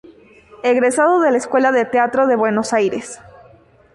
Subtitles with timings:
[0.63, 3.19] Egresado de la Escuela de Teatro de Buenos Aires.